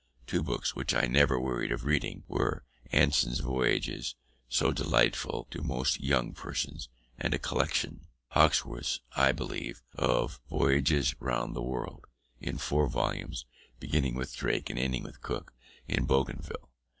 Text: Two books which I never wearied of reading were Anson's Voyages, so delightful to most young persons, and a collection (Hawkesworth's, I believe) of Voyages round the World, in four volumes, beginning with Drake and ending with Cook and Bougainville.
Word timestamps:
Two 0.25 0.41
books 0.41 0.75
which 0.75 0.95
I 0.95 1.05
never 1.05 1.39
wearied 1.39 1.71
of 1.71 1.85
reading 1.85 2.23
were 2.27 2.65
Anson's 2.91 3.37
Voyages, 3.37 4.15
so 4.49 4.71
delightful 4.71 5.47
to 5.51 5.61
most 5.61 5.99
young 6.01 6.33
persons, 6.33 6.89
and 7.19 7.35
a 7.35 7.37
collection 7.37 8.07
(Hawkesworth's, 8.31 9.01
I 9.15 9.31
believe) 9.31 9.83
of 9.93 10.39
Voyages 10.49 11.13
round 11.21 11.55
the 11.55 11.61
World, 11.61 12.05
in 12.39 12.57
four 12.57 12.87
volumes, 12.87 13.45
beginning 13.79 14.15
with 14.15 14.35
Drake 14.35 14.71
and 14.71 14.79
ending 14.79 15.03
with 15.03 15.21
Cook 15.21 15.53
and 15.87 16.07
Bougainville. 16.07 16.71